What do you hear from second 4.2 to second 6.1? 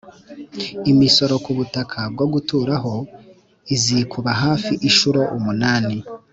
hafi inshuro umunani